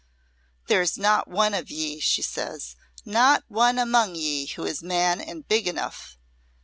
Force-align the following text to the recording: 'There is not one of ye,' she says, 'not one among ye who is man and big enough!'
'There 0.65 0.81
is 0.81 0.97
not 0.97 1.27
one 1.27 1.53
of 1.53 1.69
ye,' 1.69 1.99
she 1.99 2.23
says, 2.23 2.75
'not 3.05 3.43
one 3.49 3.77
among 3.77 4.15
ye 4.15 4.47
who 4.47 4.65
is 4.65 4.81
man 4.81 5.21
and 5.21 5.47
big 5.47 5.67
enough!' 5.67 6.17